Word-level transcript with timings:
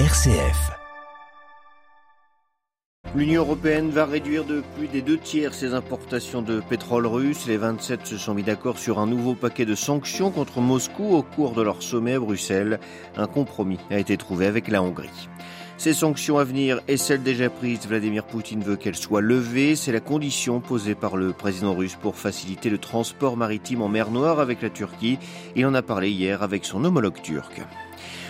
RCF. 0.00 0.72
L'Union 3.14 3.42
européenne 3.42 3.90
va 3.90 4.06
réduire 4.06 4.44
de 4.44 4.64
plus 4.76 4.88
des 4.88 5.02
deux 5.02 5.18
tiers 5.18 5.54
ses 5.54 5.72
importations 5.72 6.42
de 6.42 6.60
pétrole 6.68 7.06
russe. 7.06 7.46
Les 7.46 7.56
27 7.56 8.04
se 8.04 8.16
sont 8.16 8.34
mis 8.34 8.42
d'accord 8.42 8.76
sur 8.76 8.98
un 8.98 9.06
nouveau 9.06 9.36
paquet 9.36 9.64
de 9.64 9.76
sanctions 9.76 10.32
contre 10.32 10.60
Moscou 10.60 11.14
au 11.14 11.22
cours 11.22 11.52
de 11.52 11.62
leur 11.62 11.80
sommet 11.80 12.14
à 12.14 12.18
Bruxelles. 12.18 12.80
Un 13.16 13.28
compromis 13.28 13.78
a 13.88 14.00
été 14.00 14.16
trouvé 14.16 14.48
avec 14.48 14.66
la 14.66 14.82
Hongrie. 14.82 15.28
Ces 15.76 15.92
sanctions 15.92 16.38
à 16.38 16.44
venir 16.44 16.80
et 16.88 16.96
celles 16.96 17.22
déjà 17.22 17.50
prises, 17.50 17.86
Vladimir 17.86 18.24
Poutine 18.24 18.62
veut 18.62 18.76
qu'elles 18.76 18.96
soient 18.96 19.20
levées. 19.20 19.76
C'est 19.76 19.92
la 19.92 20.00
condition 20.00 20.60
posée 20.60 20.94
par 20.94 21.16
le 21.16 21.32
président 21.32 21.74
russe 21.74 21.96
pour 22.00 22.16
faciliter 22.16 22.70
le 22.70 22.78
transport 22.78 23.36
maritime 23.36 23.82
en 23.82 23.88
mer 23.88 24.10
Noire 24.10 24.40
avec 24.40 24.62
la 24.62 24.70
Turquie. 24.70 25.18
Il 25.56 25.66
en 25.66 25.74
a 25.74 25.82
parlé 25.82 26.10
hier 26.10 26.42
avec 26.42 26.64
son 26.64 26.84
homologue 26.84 27.20
turc. 27.20 27.60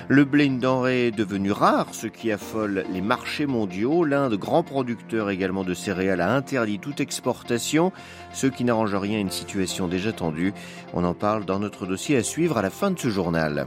Le 0.09 0.25
blé, 0.25 0.45
une 0.45 0.59
denrée 0.59 1.07
est 1.07 1.17
devenu 1.17 1.51
rare, 1.51 1.87
ce 1.93 2.07
qui 2.07 2.30
affole 2.30 2.85
les 2.93 3.01
marchés 3.01 3.47
mondiaux. 3.47 4.05
L'Inde, 4.05 4.35
grand 4.35 4.63
producteur 4.63 5.30
également 5.30 5.65
de 5.65 5.73
céréales, 5.73 6.21
a 6.21 6.35
interdit 6.35 6.79
toute 6.79 7.01
exportation, 7.01 7.91
ce 8.33 8.47
qui 8.47 8.65
n'arrange 8.65 8.95
rien 8.95 9.19
à 9.19 9.21
une 9.21 9.30
situation 9.30 9.88
déjà 9.88 10.13
tendue. 10.13 10.52
On 10.93 11.05
en 11.05 11.15
parle 11.15 11.47
dans 11.47 11.59
notre 11.59 11.87
dossier 11.87 12.16
à 12.16 12.23
suivre 12.23 12.59
à 12.59 12.63
la 12.63 12.71
fin 12.71 12.91
de 12.91 12.99
ce 12.99 13.09
journal. 13.09 13.66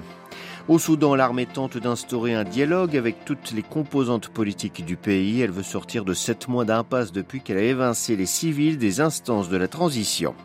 Au 0.68 0.80
Soudan, 0.80 1.16
l'armée 1.16 1.46
tente 1.46 1.78
d'instaurer 1.78 2.34
un 2.34 2.44
dialogue 2.44 2.98
avec 2.98 3.24
toutes 3.24 3.54
les 3.54 3.62
composantes 3.62 4.28
politiques 4.28 4.84
du 4.86 4.98
pays. 4.98 5.40
Elle 5.40 5.52
veut 5.52 5.64
sortir 5.64 6.04
de 6.04 6.14
sept 6.14 6.50
mois 6.50 6.66
d'impasse 6.66 7.14
depuis 7.14 7.40
qu'elle 7.40 7.58
a 7.58 7.62
évincé 7.62 8.18
les 8.18 8.26
civils 8.26 8.78
des 8.78 9.00
instances 9.00 9.48
de 9.48 9.56
la 9.56 9.70
transition. 9.70 10.36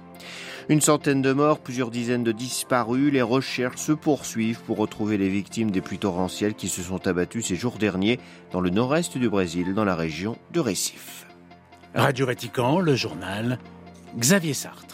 Une 0.69 0.81
centaine 0.81 1.23
de 1.23 1.33
morts, 1.33 1.59
plusieurs 1.59 1.91
dizaines 1.91 2.23
de 2.23 2.31
disparus. 2.31 3.12
Les 3.12 3.21
recherches 3.21 3.81
se 3.81 3.91
poursuivent 3.91 4.61
pour 4.61 4.77
retrouver 4.77 5.19
les 5.19 5.29
victimes 5.29 5.73
des 5.73 5.81
pluies 5.81 5.98
torrentielles 5.98 6.55
qui 6.55 6.69
se 6.69 6.83
sont 6.83 7.05
abattues 7.09 7.43
ces 7.43 7.57
jours 7.57 7.79
derniers 7.79 8.20
dans 8.53 8.61
le 8.61 8.70
nord-est 8.70 9.19
du 9.19 9.29
Brésil, 9.29 9.75
dans 9.75 9.84
la 9.84 9.97
région 9.97 10.39
de 10.53 10.61
Recife. 10.61 11.27
Radio 11.97 12.27
Vatican, 12.27 12.78
le 12.78 12.95
journal 12.95 13.59
Xavier 14.17 14.55
Sartre. 14.55 14.92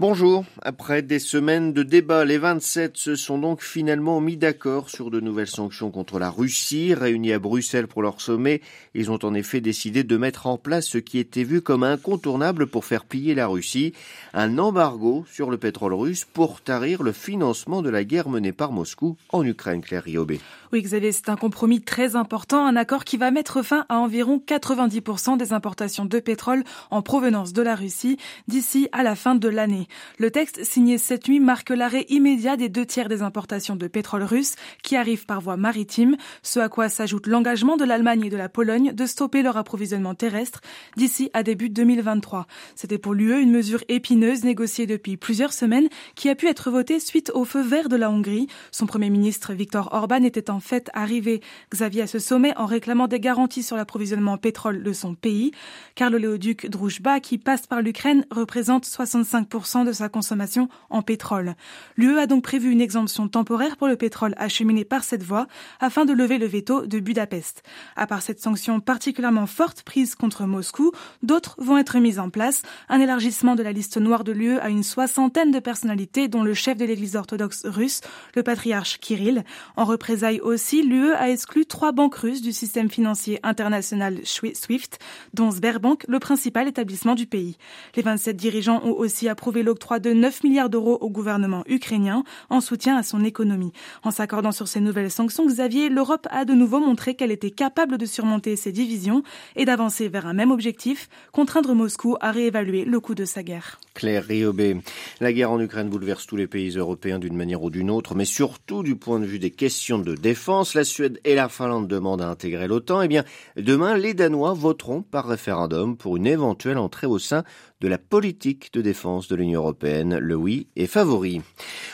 Bonjour. 0.00 0.46
Après 0.62 1.02
des 1.02 1.18
semaines 1.18 1.74
de 1.74 1.82
débats, 1.82 2.24
les 2.24 2.38
27 2.38 2.96
se 2.96 3.16
sont 3.16 3.36
donc 3.36 3.60
finalement 3.60 4.22
mis 4.22 4.38
d'accord 4.38 4.88
sur 4.88 5.10
de 5.10 5.20
nouvelles 5.20 5.46
sanctions 5.46 5.90
contre 5.90 6.18
la 6.18 6.30
Russie. 6.30 6.94
Réunis 6.94 7.34
à 7.34 7.38
Bruxelles 7.38 7.86
pour 7.86 8.00
leur 8.00 8.22
sommet, 8.22 8.62
ils 8.94 9.10
ont 9.10 9.22
en 9.22 9.34
effet 9.34 9.60
décidé 9.60 10.02
de 10.02 10.16
mettre 10.16 10.46
en 10.46 10.56
place 10.56 10.86
ce 10.86 10.96
qui 10.96 11.18
était 11.18 11.44
vu 11.44 11.60
comme 11.60 11.82
incontournable 11.82 12.66
pour 12.66 12.86
faire 12.86 13.04
plier 13.04 13.34
la 13.34 13.46
Russie, 13.46 13.92
un 14.32 14.56
embargo 14.56 15.26
sur 15.30 15.50
le 15.50 15.58
pétrole 15.58 15.92
russe 15.92 16.24
pour 16.24 16.62
tarir 16.62 17.02
le 17.02 17.12
financement 17.12 17.82
de 17.82 17.90
la 17.90 18.02
guerre 18.02 18.30
menée 18.30 18.52
par 18.52 18.72
Moscou 18.72 19.18
en 19.28 19.44
Ukraine, 19.44 19.82
Claire 19.82 20.04
Riobé. 20.04 20.40
Oui, 20.72 20.82
Xavier, 20.82 21.10
c'est 21.10 21.28
un 21.28 21.34
compromis 21.34 21.80
très 21.80 22.14
important, 22.14 22.64
un 22.64 22.76
accord 22.76 23.02
qui 23.02 23.16
va 23.16 23.32
mettre 23.32 23.60
fin 23.62 23.86
à 23.88 23.96
environ 23.96 24.40
90% 24.46 25.36
des 25.36 25.52
importations 25.52 26.04
de 26.04 26.20
pétrole 26.20 26.62
en 26.92 27.02
provenance 27.02 27.52
de 27.52 27.60
la 27.60 27.74
Russie 27.74 28.18
d'ici 28.46 28.88
à 28.92 29.02
la 29.02 29.16
fin 29.16 29.34
de 29.34 29.48
l'année. 29.48 29.88
Le 30.18 30.30
texte 30.30 30.62
signé 30.62 30.96
cette 30.96 31.26
nuit 31.26 31.40
marque 31.40 31.70
l'arrêt 31.70 32.06
immédiat 32.08 32.56
des 32.56 32.68
deux 32.68 32.86
tiers 32.86 33.08
des 33.08 33.22
importations 33.22 33.74
de 33.74 33.88
pétrole 33.88 34.22
russe 34.22 34.54
qui 34.84 34.94
arrivent 34.94 35.26
par 35.26 35.40
voie 35.40 35.56
maritime, 35.56 36.16
ce 36.44 36.60
à 36.60 36.68
quoi 36.68 36.88
s'ajoute 36.88 37.26
l'engagement 37.26 37.76
de 37.76 37.84
l'Allemagne 37.84 38.26
et 38.26 38.30
de 38.30 38.36
la 38.36 38.48
Pologne 38.48 38.92
de 38.92 39.06
stopper 39.06 39.42
leur 39.42 39.56
approvisionnement 39.56 40.14
terrestre 40.14 40.60
d'ici 40.96 41.30
à 41.34 41.42
début 41.42 41.70
2023. 41.70 42.46
C'était 42.76 42.98
pour 42.98 43.14
l'UE 43.14 43.42
une 43.42 43.50
mesure 43.50 43.82
épineuse 43.88 44.44
négociée 44.44 44.86
depuis 44.86 45.16
plusieurs 45.16 45.52
semaines 45.52 45.88
qui 46.14 46.28
a 46.28 46.36
pu 46.36 46.46
être 46.46 46.70
votée 46.70 47.00
suite 47.00 47.32
au 47.34 47.44
feu 47.44 47.60
vert 47.60 47.88
de 47.88 47.96
la 47.96 48.08
Hongrie. 48.08 48.46
Son 48.70 48.86
premier 48.86 49.10
ministre 49.10 49.52
Viktor 49.52 49.88
Orban 49.92 50.22
était 50.22 50.48
en 50.48 50.59
fait 50.60 50.90
arrivé, 50.94 51.40
Xavier, 51.72 52.02
à 52.02 52.06
ce 52.06 52.18
sommet 52.18 52.56
en 52.56 52.66
réclamant 52.66 53.08
des 53.08 53.20
garanties 53.20 53.62
sur 53.62 53.76
l'approvisionnement 53.76 54.32
en 54.32 54.38
pétrole 54.38 54.82
de 54.82 54.92
son 54.92 55.14
pays, 55.14 55.52
car 55.94 56.10
le 56.10 56.18
léoduc 56.18 56.68
Druzhba, 56.68 57.20
qui 57.20 57.38
passe 57.38 57.66
par 57.66 57.82
l'Ukraine, 57.82 58.26
représente 58.30 58.86
65% 58.86 59.86
de 59.86 59.92
sa 59.92 60.08
consommation 60.08 60.68
en 60.90 61.02
pétrole. 61.02 61.54
L'UE 61.96 62.18
a 62.18 62.26
donc 62.26 62.42
prévu 62.42 62.70
une 62.70 62.80
exemption 62.80 63.28
temporaire 63.28 63.76
pour 63.76 63.88
le 63.88 63.96
pétrole 63.96 64.34
acheminé 64.36 64.84
par 64.84 65.04
cette 65.04 65.22
voie 65.22 65.46
afin 65.80 66.04
de 66.04 66.12
lever 66.12 66.38
le 66.38 66.46
veto 66.46 66.86
de 66.86 67.00
Budapest. 67.00 67.62
À 67.96 68.06
part 68.06 68.22
cette 68.22 68.40
sanction 68.40 68.80
particulièrement 68.80 69.46
forte 69.46 69.82
prise 69.82 70.14
contre 70.14 70.44
Moscou, 70.44 70.92
d'autres 71.22 71.56
vont 71.58 71.78
être 71.78 71.98
mises 71.98 72.18
en 72.18 72.30
place. 72.30 72.62
Un 72.88 73.00
élargissement 73.00 73.54
de 73.54 73.62
la 73.62 73.72
liste 73.72 73.96
noire 73.96 74.24
de 74.24 74.32
l'UE 74.32 74.58
à 74.58 74.68
une 74.68 74.82
soixantaine 74.82 75.50
de 75.50 75.58
personnalités, 75.58 76.28
dont 76.28 76.42
le 76.42 76.54
chef 76.54 76.76
de 76.76 76.84
l'église 76.84 77.16
orthodoxe 77.16 77.64
russe, 77.64 78.00
le 78.34 78.42
patriarche 78.42 78.98
Kirill. 78.98 79.44
En 79.76 79.84
représailles 79.84 80.40
aussi, 80.50 80.82
l'UE 80.82 81.14
a 81.14 81.30
exclu 81.30 81.64
trois 81.64 81.92
banques 81.92 82.16
russes 82.16 82.42
du 82.42 82.52
système 82.52 82.90
financier 82.90 83.38
international 83.42 84.18
SWIFT, 84.24 84.98
dont 85.32 85.50
Sberbank, 85.50 86.04
le 86.08 86.18
principal 86.18 86.68
établissement 86.68 87.14
du 87.14 87.26
pays. 87.26 87.56
Les 87.96 88.02
27 88.02 88.36
dirigeants 88.36 88.82
ont 88.84 88.92
aussi 88.92 89.28
approuvé 89.28 89.62
l'octroi 89.62 90.00
de 90.00 90.12
9 90.12 90.42
milliards 90.44 90.68
d'euros 90.68 90.98
au 91.00 91.08
gouvernement 91.08 91.62
ukrainien 91.66 92.24
en 92.50 92.60
soutien 92.60 92.96
à 92.96 93.02
son 93.02 93.24
économie. 93.24 93.72
En 94.02 94.10
s'accordant 94.10 94.52
sur 94.52 94.68
ces 94.68 94.80
nouvelles 94.80 95.10
sanctions, 95.10 95.46
Xavier, 95.46 95.88
l'Europe 95.88 96.26
a 96.30 96.44
de 96.44 96.54
nouveau 96.54 96.80
montré 96.80 97.14
qu'elle 97.14 97.30
était 97.30 97.50
capable 97.50 97.96
de 97.96 98.06
surmonter 98.06 98.56
ses 98.56 98.72
divisions 98.72 99.22
et 99.54 99.64
d'avancer 99.64 100.08
vers 100.08 100.26
un 100.26 100.34
même 100.34 100.50
objectif, 100.50 101.08
contraindre 101.32 101.74
Moscou 101.74 102.16
à 102.20 102.32
réévaluer 102.32 102.84
le 102.84 103.00
coût 103.00 103.14
de 103.14 103.24
sa 103.24 103.42
guerre. 103.42 103.78
Claire 103.94 104.24
Riobé, 104.24 104.76
la 105.20 105.32
guerre 105.32 105.52
en 105.52 105.60
Ukraine 105.60 105.88
bouleverse 105.88 106.26
tous 106.26 106.36
les 106.36 106.46
pays 106.46 106.70
européens 106.70 107.18
d'une 107.18 107.36
manière 107.36 107.62
ou 107.62 107.70
d'une 107.70 107.90
autre, 107.90 108.14
mais 108.14 108.24
surtout 108.24 108.82
du 108.82 108.96
point 108.96 109.20
de 109.20 109.26
vue 109.26 109.38
des 109.38 109.50
questions 109.50 109.98
de 109.98 110.14
défense 110.14 110.39
la 110.74 110.84
Suède 110.84 111.20
et 111.24 111.34
la 111.34 111.48
Finlande 111.48 111.88
demandent 111.88 112.22
à 112.22 112.28
intégrer 112.28 112.66
l'OTAN, 112.66 113.02
eh 113.02 113.08
bien, 113.08 113.24
demain, 113.56 113.96
les 113.96 114.14
Danois 114.14 114.54
voteront 114.54 115.02
par 115.02 115.26
référendum 115.26 115.96
pour 115.96 116.16
une 116.16 116.26
éventuelle 116.26 116.78
entrée 116.78 117.06
au 117.06 117.18
sein 117.18 117.44
de 117.80 117.88
la 117.88 117.98
politique 117.98 118.72
de 118.72 118.80
défense 118.80 119.28
de 119.28 119.36
l'Union 119.36 119.60
européenne. 119.60 120.18
Le 120.18 120.34
oui 120.34 120.68
est 120.76 120.86
favori. 120.86 121.42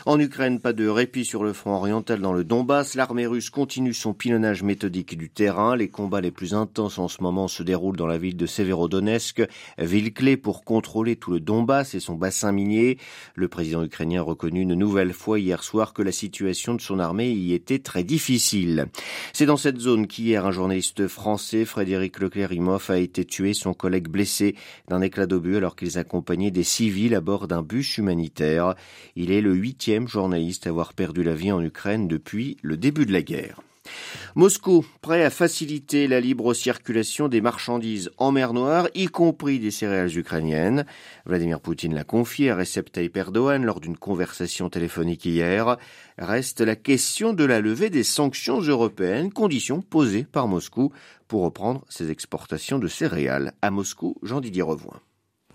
En 0.09 0.21
Ukraine, 0.21 0.61
pas 0.61 0.73
de 0.73 0.87
répit 0.87 1.25
sur 1.25 1.43
le 1.43 1.53
front 1.53 1.73
oriental 1.73 2.21
dans 2.21 2.33
le 2.33 2.45
Donbass. 2.45 2.95
L'armée 2.95 3.27
russe 3.27 3.51
continue 3.51 3.93
son 3.93 4.15
pilonnage 4.15 4.63
méthodique 4.63 5.19
du 5.19 5.29
terrain. 5.31 5.75
Les 5.75 5.89
combats 5.89 6.21
les 6.21 6.31
plus 6.31 6.55
intenses 6.55 7.01
en 7.01 7.09
ce 7.09 7.25
moment 7.25 7.49
se 7.49 7.65
déroulent 7.65 7.97
dans 7.97 8.07
la 8.07 8.17
ville 8.17 8.37
de 8.37 8.47
Severodonetsk, 8.47 9.43
ville 9.79 10.15
clé 10.15 10.37
pour 10.37 10.63
contrôler 10.63 11.17
tout 11.17 11.33
le 11.33 11.41
Donbass 11.41 11.97
et 11.97 11.99
son 11.99 12.15
bassin 12.15 12.53
minier. 12.53 12.99
Le 13.35 13.49
président 13.49 13.83
ukrainien 13.83 14.21
a 14.21 14.23
reconnu 14.23 14.61
une 14.61 14.75
nouvelle 14.75 15.13
fois 15.13 15.41
hier 15.41 15.65
soir 15.65 15.93
que 15.93 16.03
la 16.03 16.13
situation 16.13 16.75
de 16.75 16.81
son 16.81 17.01
armée 17.01 17.33
y 17.33 17.53
était 17.53 17.81
très 17.81 18.05
difficile. 18.05 18.87
C'est 19.33 19.47
dans 19.47 19.57
cette 19.57 19.81
zone 19.81 20.07
qu'hier 20.07 20.47
un 20.47 20.53
journaliste 20.53 21.09
français, 21.09 21.65
Frédéric 21.65 22.21
Leclerc-Imhoff, 22.21 22.91
a 22.91 22.99
été 22.99 23.25
tué, 23.25 23.55
son 23.55 23.75
collègue 23.75 24.07
blessé 24.07 24.55
d'un 24.87 25.01
éclat 25.01 25.27
d'obus 25.27 25.57
alors 25.57 25.75
qu'ils 25.75 25.99
accompagnaient 25.99 26.53
des 26.53 26.63
civils 26.63 27.17
à 27.17 27.21
bord 27.21 27.49
d'un 27.49 27.63
bus 27.63 27.99
humanitaire. 27.99 28.77
Il 29.17 29.33
est 29.33 29.41
le 29.41 29.53
huitième 29.53 29.96
journaliste 30.07 30.67
à 30.67 30.71
avoir 30.71 30.93
perdu 30.93 31.23
la 31.23 31.35
vie 31.35 31.53
en 31.53 31.63
Ukraine 31.63 32.09
depuis 32.09 32.59
le 32.63 32.77
début 32.77 33.07
de 33.07 33.13
la 33.13 33.23
guerre. 33.23 33.63
Moscou, 34.35 34.85
prêt 35.01 35.25
à 35.25 35.31
faciliter 35.31 36.09
la 36.09 36.21
libre 36.21 36.55
circulation 36.55 37.29
des 37.29 37.41
marchandises 37.41 38.11
en 38.19 38.33
mer 38.33 38.53
Noire, 38.53 38.89
y 38.95 39.07
compris 39.07 39.59
des 39.59 39.71
céréales 39.71 40.17
ukrainiennes. 40.17 40.85
Vladimir 41.25 41.61
Poutine 41.61 41.95
l'a 41.95 42.05
confié 42.05 42.51
à 42.51 42.57
Recep 42.57 42.93
Tayyip 42.93 43.17
Erdogan 43.17 43.65
lors 43.65 43.81
d'une 43.81 43.97
conversation 43.97 44.69
téléphonique 44.69 45.25
hier. 45.25 45.77
Reste 46.19 46.61
la 46.61 46.77
question 46.77 47.33
de 47.33 47.45
la 47.45 47.61
levée 47.61 47.91
des 47.91 48.05
sanctions 48.05 48.61
européennes, 48.61 49.33
condition 49.33 49.81
posée 49.81 50.25
par 50.25 50.49
Moscou 50.49 50.93
pour 51.29 51.43
reprendre 51.43 51.85
ses 51.89 52.11
exportations 52.11 52.79
de 52.79 52.89
céréales. 52.89 53.53
À 53.63 53.71
Moscou, 53.71 54.17
Jean-Didier 54.23 54.63
Revoin. 54.63 55.01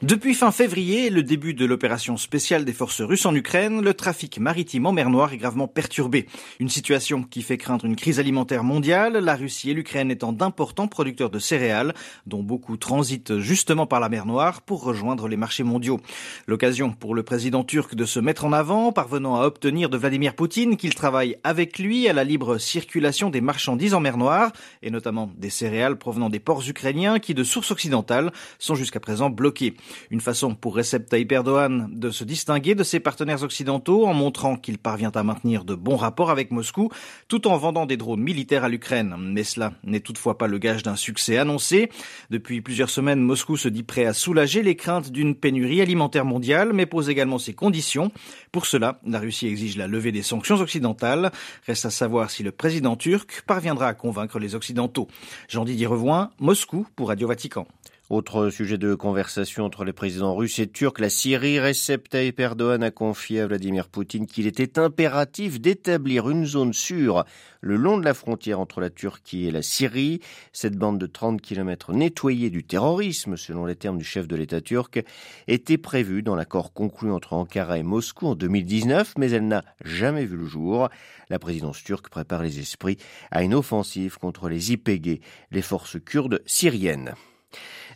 Depuis 0.02 0.34
fin 0.34 0.52
février 0.52 1.12
le 1.12 1.22
début 1.22 1.54
de 1.54 1.64
l'opération 1.64 2.18
spéciale 2.18 2.66
des 2.66 2.74
forces 2.74 3.02
russes 3.02 3.28
en 3.28 3.36
Ukraine, 3.36 3.84
le 3.84 3.94
trafic 3.94 4.40
maritime 4.40 4.88
en 4.88 4.92
mer 4.92 5.12
Noire 5.12 5.32
est 5.32 5.38
gravement 5.38 5.68
perturbé. 5.68 6.26
Une 6.60 6.70
situation 6.70 7.22
qui 7.22 7.44
fait 7.44 7.60
craindre 7.60 7.86
une 7.86 7.96
crise 7.96 8.20
alimentaire 8.20 8.64
mondiale, 8.64 9.18
la 9.18 9.36
Russie 9.36 9.70
et 9.70 9.76
l'Ukraine 9.76 10.10
étant 10.10 10.34
d'importants 10.34 10.88
producteurs 10.88 11.30
de 11.30 11.38
céréales, 11.38 11.94
dont 12.26 12.42
beaucoup 12.42 12.78
transitent 12.78 13.38
justement 13.38 13.86
par 13.86 14.00
la 14.00 14.10
mer 14.10 14.26
Noire 14.26 14.64
pour 14.64 14.82
rejoindre 14.82 15.28
les 15.28 15.38
marchés 15.38 15.62
mondiaux. 15.62 16.02
L'occasion 16.48 16.94
pour 16.94 17.14
le 17.14 17.22
président 17.22 17.64
turc 17.64 17.94
de 17.94 18.06
se 18.06 18.20
mettre 18.20 18.44
en 18.46 18.54
avant, 18.54 18.92
parvenant 18.92 19.40
à 19.40 19.46
obtenir 19.46 19.88
de 19.88 19.98
Vladimir 19.98 20.34
Poutine 20.34 20.78
qu'il 20.78 20.96
travaille 20.96 21.38
avec 21.44 21.78
lui 21.78 22.08
à 22.08 22.14
la 22.14 22.24
libre 22.24 22.58
circulation 22.58 23.30
des 23.30 23.42
marchandises 23.42 23.94
en 23.94 24.00
mer 24.00 24.18
Noire, 24.18 24.52
et 24.82 24.90
notamment 24.90 25.30
des 25.38 25.52
céréales 25.52 26.00
provenant 26.00 26.32
des 26.32 26.40
ports 26.40 26.68
ukrainiens 26.68 27.20
qui, 27.20 27.36
de 27.36 27.44
sources 27.44 27.70
occidentales, 27.70 28.32
sont 28.58 28.74
jusqu'à 28.74 29.00
présent 29.00 29.30
bloqués. 29.30 29.76
Une 30.10 30.22
façon 30.22 30.56
pour 30.56 30.76
Recep 30.76 31.08
Tayyip 31.08 31.32
Erdogan 31.32 31.90
de 31.92 32.10
se 32.10 32.24
distinguer 32.24 32.76
de 32.76 32.84
ses 32.84 33.00
partenaires 33.00 33.44
occidentaux 33.44 34.06
en 34.06 34.14
montrant 34.14 34.56
qu'il 34.56 34.78
parvient 34.78 35.12
à 35.14 35.24
maintenir 35.24 35.66
de 35.66 35.76
bons 35.76 35.96
rapports 35.96 36.30
avec 36.30 36.52
Moscou 36.52 36.90
tout 37.28 37.48
en 37.48 37.58
vendant 37.58 37.86
des 37.86 37.98
drones 37.98 38.22
militaires 38.22 38.64
à 38.64 38.70
l'Ukraine. 38.70 39.16
Mais 39.20 39.44
cela 39.44 39.74
n'est 39.84 40.00
toutefois 40.00 40.38
pas 40.38 40.48
le 40.48 40.58
gage 40.58 40.84
d'un 40.84 40.96
succès 40.96 41.38
annoncé. 41.38 41.90
Depuis 42.30 42.62
plusieurs 42.62 42.90
semaines, 42.90 43.22
Moscou 43.22 43.58
se 43.58 43.70
dit 43.70 43.84
prêt 43.84 44.06
à 44.06 44.14
soulager 44.14 44.64
les 44.64 44.76
craintes 44.76 45.12
d'une 45.12 45.36
pénurie 45.36 45.82
alimentaire 45.82 46.26
mondiale, 46.26 46.72
mais 46.74 46.86
pose 46.86 47.10
également 47.10 47.40
ses 47.40 47.54
conditions. 47.54 48.12
Pour 48.52 48.66
cela, 48.66 49.00
la 49.06 49.20
Russie 49.20 49.48
exige 49.48 49.78
la 49.78 49.88
levée 49.88 50.12
des 50.12 50.24
sanctions 50.24 50.60
occidentales. 50.60 51.32
Reste 51.68 51.86
à 51.86 51.90
savoir 51.90 52.30
si 52.30 52.44
le 52.44 52.52
président 52.52 52.96
turc 52.96 53.44
parviendra 53.48 53.88
à 53.88 53.94
convaincre 53.94 54.40
les 54.40 54.56
Occidentaux. 54.56 55.08
Jean-Didier 55.48 55.88
Revoin, 55.88 56.32
Moscou 56.40 56.88
pour 56.96 57.10
Radio 57.10 57.28
Vatican. 57.28 57.68
Autre 58.12 58.50
sujet 58.50 58.78
de 58.78 58.94
conversation 58.94 59.64
entre 59.64 59.86
les 59.86 59.94
présidents 59.94 60.36
russes 60.36 60.60
et 60.60 60.68
turcs, 60.68 61.00
la 61.00 61.10
Syrie, 61.10 61.62
Recep 61.62 62.10
Tayyip 62.10 62.42
Erdogan 62.42 62.84
a 62.84 62.92
confié 62.92 63.40
à 63.40 63.48
Vladimir 63.48 63.88
Poutine 63.88 64.28
qu'il 64.28 64.48
était 64.48 64.78
impératif 64.78 65.62
d'établir 65.62 66.30
une 66.30 66.46
zone 66.46 66.74
sûre 66.74 67.24
le 67.62 67.78
long 67.78 67.98
de 67.98 68.04
la 68.04 68.14
frontière 68.14 68.60
entre 68.60 68.82
la 68.82 68.90
Turquie 68.90 69.48
et 69.48 69.52
la 69.52 69.62
Syrie. 69.62 70.20
Cette 70.52 70.76
bande 70.76 71.00
de 71.00 71.06
30 71.06 71.40
km 71.40 71.94
nettoyée 71.94 72.50
du 72.50 72.66
terrorisme, 72.66 73.38
selon 73.38 73.66
les 73.66 73.78
termes 73.78 73.98
du 73.98 74.04
chef 74.04 74.28
de 74.28 74.36
l'État 74.36 74.60
turc, 74.60 75.02
était 75.48 75.78
prévue 75.78 76.22
dans 76.22 76.36
l'accord 76.36 76.74
conclu 76.74 77.12
entre 77.12 77.32
Ankara 77.32 77.78
et 77.78 77.84
Moscou 77.84 78.28
en 78.28 78.36
2019, 78.36 79.14
mais 79.18 79.32
elle 79.32 79.48
n'a 79.48 79.64
jamais 79.86 80.26
vu 80.26 80.36
le 80.36 80.48
jour. 80.48 80.90
La 81.30 81.40
présidence 81.40 81.82
turque 81.82 82.10
prépare 82.10 82.44
les 82.44 82.60
esprits 82.60 82.98
à 83.32 83.42
une 83.42 83.54
offensive 83.54 84.18
contre 84.18 84.50
les 84.50 84.74
YPG, 84.74 85.22
les 85.52 85.62
forces 85.62 85.96
kurdes 86.04 86.42
syriennes. 86.46 87.14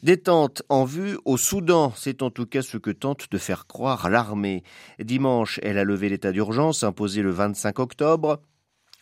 Détente 0.06 0.62
en 0.70 0.86
vue 0.86 1.18
au 1.26 1.36
Soudan, 1.36 1.92
c'est 1.96 2.22
en 2.22 2.30
tout 2.30 2.46
cas 2.46 2.62
ce 2.62 2.78
que 2.78 2.92
tente 2.92 3.26
de 3.32 3.40
faire 3.40 3.66
croire 3.66 4.08
l'armée. 4.08 4.62
Dimanche, 5.00 5.60
elle 5.64 5.80
a 5.80 5.84
levé 5.84 6.10
l'état 6.10 6.32
d'urgence 6.32 6.84
imposé 6.84 7.24
le 7.24 7.32
25 7.32 7.80
octobre 7.80 8.40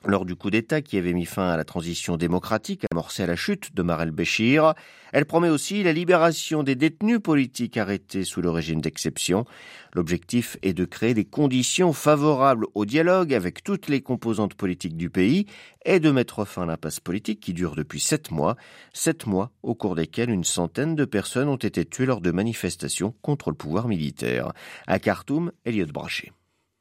lors 0.06 0.26
du 0.26 0.36
coup 0.36 0.50
d'État 0.50 0.82
qui 0.82 0.98
avait 0.98 1.14
mis 1.14 1.26
fin 1.26 1.50
à 1.50 1.58
la 1.58 1.64
transition 1.64 2.18
démocratique 2.18 2.86
amorcée 2.92 3.24
à 3.24 3.28
la 3.28 3.36
chute 3.36 3.74
de 3.76 3.82
Marel 3.82 4.12
Béchir. 4.12 4.74
Elle 5.12 5.26
promet 5.26 5.50
aussi 5.50 5.84
la 5.84 5.94
libération 5.94 6.64
des 6.64 6.76
détenus 6.76 7.20
politiques 7.22 7.78
arrêtés 7.78 8.24
sous 8.24 8.42
le 8.42 8.50
régime 8.50 8.82
d'exception. 8.82 9.46
L'objectif 9.94 10.58
est 10.62 10.74
de 10.74 10.86
créer 10.86 11.14
des 11.14 11.26
conditions 11.26 11.94
favorables 11.94 12.66
au 12.74 12.86
dialogue 12.86 13.34
avec 13.34 13.64
toutes 13.64 13.88
les 13.88 14.02
composantes 14.02 14.56
politiques 14.56 14.98
du 14.98 15.10
pays 15.10 15.46
et 15.86 16.00
de 16.00 16.12
mettre 16.12 16.46
fin 16.46 16.64
à 16.64 16.66
l'impasse 16.66 17.00
politique 17.00 17.40
qui 17.40 17.54
dure 17.54 17.76
depuis 17.76 18.00
sept 18.00 18.32
mois, 18.32 18.56
sept 18.94 19.26
mois 19.26 19.52
au 19.62 19.76
cours 19.76 19.96
desquels 19.96 20.30
une 20.30 20.44
centaine 20.44 20.96
de 20.96 21.06
personnes 21.06 21.50
ont 21.50 21.58
été 21.58 21.86
tuées 21.86 22.06
lors 22.06 22.22
de 22.22 22.32
manifestations 22.32 23.14
contre 23.22 23.50
le 23.52 23.56
pouvoir 23.56 23.88
militaire. 23.88 24.52
À 24.88 25.00
Khartoum, 25.00 25.52
Elliot 25.66 25.88
Brachet. 25.88 26.32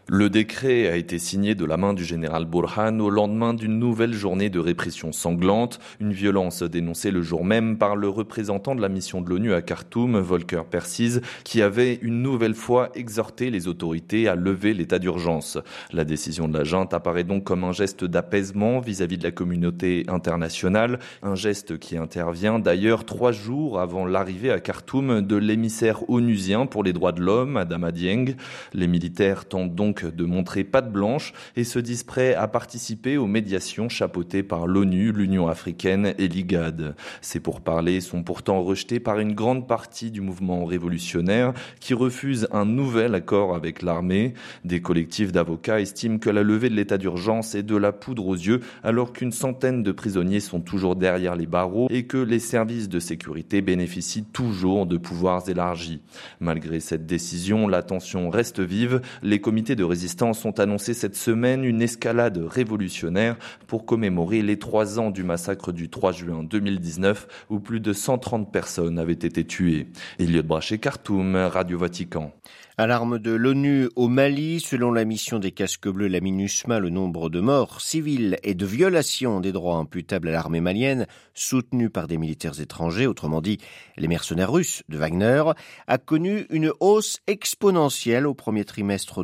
Le 0.08 0.28
décret 0.28 0.88
a 0.88 0.96
été 0.96 1.20
signé 1.20 1.54
de 1.54 1.64
la 1.64 1.76
main 1.76 1.94
du 1.94 2.04
général 2.04 2.44
Burhan 2.44 2.98
au 2.98 3.08
lendemain 3.08 3.54
d'une 3.54 3.78
nouvelle 3.78 4.12
journée 4.12 4.50
de 4.50 4.58
répression 4.58 5.12
sanglante, 5.12 5.78
une 6.00 6.12
violence 6.12 6.64
dénoncée 6.64 7.12
le 7.12 7.22
jour 7.22 7.44
même 7.44 7.78
par 7.78 7.94
le 7.94 8.08
représentant 8.08 8.74
de 8.74 8.80
la 8.80 8.88
mission 8.88 9.20
de 9.20 9.30
l'ONU 9.30 9.54
à 9.54 9.62
Khartoum, 9.62 10.18
Volker 10.18 10.62
Persiz, 10.68 11.20
qui 11.44 11.62
avait 11.62 12.00
une 12.02 12.20
nouvelle 12.20 12.56
fois 12.56 12.90
exhorté 12.96 13.50
les 13.50 13.68
autorités 13.68 14.26
à 14.26 14.34
lever 14.34 14.74
l'état 14.74 14.98
d'urgence. 14.98 15.58
La 15.92 16.04
décision 16.04 16.48
de 16.48 16.58
la 16.58 16.64
junte 16.64 16.94
apparaît 16.94 17.22
donc 17.22 17.44
comme 17.44 17.62
un 17.62 17.72
geste 17.72 18.04
d'apaisement 18.04 18.80
vis-à-vis 18.80 19.18
de 19.18 19.24
la 19.24 19.30
communauté 19.30 20.04
internationale, 20.08 20.98
un 21.22 21.36
geste 21.36 21.78
qui 21.78 21.96
intervient 21.96 22.58
d'ailleurs 22.58 23.04
trois 23.04 23.30
jours 23.30 23.78
avant 23.78 24.04
l'arrivée 24.04 24.50
à 24.50 24.58
Khartoum 24.58 25.22
de 25.22 25.36
l'émissaire 25.36 26.10
onusien 26.10 26.66
pour 26.66 26.82
les 26.82 26.92
droits 26.92 27.12
de 27.12 27.22
l'homme, 27.22 27.56
Adama 27.56 27.92
Dieng. 27.92 28.34
Les 28.74 28.88
militaires 28.88 29.44
tentent 29.44 29.76
donc 29.76 29.91
de 30.00 30.24
montrer 30.24 30.64
patte 30.64 30.90
blanche 30.90 31.32
et 31.56 31.64
se 31.64 31.78
disent 31.78 32.02
prêts 32.02 32.34
à 32.34 32.48
participer 32.48 33.16
aux 33.16 33.26
médiations 33.26 33.88
chapeautées 33.88 34.42
par 34.42 34.66
l'ONU, 34.66 35.12
l'Union 35.12 35.48
africaine 35.48 36.14
et 36.18 36.28
l'IGAD. 36.28 36.94
Ces 37.20 37.40
pourparlers 37.40 38.00
sont 38.00 38.22
pourtant 38.22 38.62
rejetés 38.62 39.00
par 39.00 39.18
une 39.18 39.34
grande 39.34 39.68
partie 39.68 40.10
du 40.10 40.20
mouvement 40.20 40.64
révolutionnaire 40.64 41.52
qui 41.80 41.94
refuse 41.94 42.48
un 42.52 42.64
nouvel 42.64 43.14
accord 43.14 43.54
avec 43.54 43.82
l'armée. 43.82 44.34
Des 44.64 44.80
collectifs 44.80 45.32
d'avocats 45.32 45.80
estiment 45.80 46.18
que 46.18 46.30
la 46.30 46.42
levée 46.42 46.70
de 46.70 46.74
l'état 46.74 46.98
d'urgence 46.98 47.54
est 47.54 47.62
de 47.62 47.76
la 47.76 47.92
poudre 47.92 48.26
aux 48.26 48.34
yeux 48.34 48.60
alors 48.82 49.12
qu'une 49.12 49.32
centaine 49.32 49.82
de 49.82 49.92
prisonniers 49.92 50.40
sont 50.40 50.60
toujours 50.60 50.96
derrière 50.96 51.36
les 51.36 51.46
barreaux 51.46 51.88
et 51.90 52.06
que 52.06 52.18
les 52.18 52.38
services 52.38 52.88
de 52.88 52.98
sécurité 52.98 53.60
bénéficient 53.60 54.24
toujours 54.24 54.86
de 54.86 54.96
pouvoirs 54.96 55.48
élargis. 55.48 56.00
Malgré 56.40 56.80
cette 56.80 57.06
décision, 57.06 57.68
la 57.68 57.82
tension 57.82 58.30
reste 58.30 58.60
vive. 58.60 59.00
Les 59.22 59.40
comités 59.40 59.76
de 59.76 59.81
de 59.82 59.86
résistance 59.86 60.44
ont 60.44 60.52
annoncé 60.52 60.94
cette 60.94 61.16
semaine 61.16 61.64
une 61.64 61.82
escalade 61.82 62.38
révolutionnaire 62.38 63.36
pour 63.66 63.84
commémorer 63.84 64.40
les 64.40 64.56
trois 64.56 65.00
ans 65.00 65.10
du 65.10 65.24
massacre 65.24 65.72
du 65.72 65.90
3 65.90 66.12
juin 66.12 66.44
2019 66.44 67.46
où 67.50 67.58
plus 67.58 67.80
de 67.80 67.92
130 67.92 68.52
personnes 68.52 69.00
avaient 69.00 69.12
été 69.12 69.44
tuées. 69.44 69.88
Elliot 70.20 70.44
Brachet, 70.44 70.78
Khartoum, 70.78 71.34
Radio 71.34 71.78
Vatican. 71.78 72.30
Alarme 72.78 73.18
de 73.18 73.32
l'ONU 73.32 73.90
au 73.96 74.08
Mali, 74.08 74.58
selon 74.58 74.92
la 74.92 75.04
mission 75.04 75.38
des 75.38 75.50
casques 75.50 75.88
bleus, 75.88 76.08
la 76.08 76.20
MINUSMA, 76.20 76.78
le 76.78 76.88
nombre 76.88 77.28
de 77.28 77.38
morts 77.38 77.82
civiles 77.82 78.38
et 78.42 78.54
de 78.54 78.64
violations 78.64 79.40
des 79.40 79.52
droits 79.52 79.76
imputables 79.76 80.28
à 80.28 80.32
l'armée 80.32 80.62
malienne, 80.62 81.06
soutenue 81.34 81.90
par 81.90 82.08
des 82.08 82.16
militaires 82.16 82.60
étrangers, 82.60 83.06
autrement 83.06 83.42
dit 83.42 83.58
les 83.98 84.08
mercenaires 84.08 84.50
russes 84.50 84.84
de 84.88 84.96
Wagner, 84.96 85.42
a 85.86 85.98
connu 85.98 86.46
une 86.48 86.72
hausse 86.80 87.18
exponentielle 87.26 88.26
au 88.26 88.32
premier 88.32 88.64
trimestre 88.64 89.22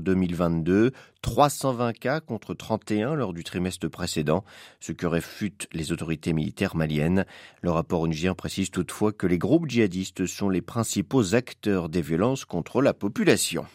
2022, 0.50 0.92
320 1.22 1.92
cas 1.92 2.20
contre 2.20 2.54
31 2.54 3.14
lors 3.14 3.32
du 3.32 3.44
trimestre 3.44 3.88
précédent, 3.88 4.44
ce 4.80 4.92
que 4.92 5.06
réfutent 5.06 5.68
les 5.72 5.92
autorités 5.92 6.32
militaires 6.32 6.76
maliennes. 6.76 7.26
Le 7.62 7.70
rapport 7.70 8.00
onusien 8.00 8.34
précise 8.34 8.70
toutefois 8.70 9.12
que 9.12 9.26
les 9.26 9.38
groupes 9.38 9.68
djihadistes 9.68 10.26
sont 10.26 10.48
les 10.48 10.62
principaux 10.62 11.34
acteurs 11.34 11.88
des 11.88 12.02
violences 12.02 12.44
contre 12.44 12.82
la 12.82 12.94
population. 12.94 13.66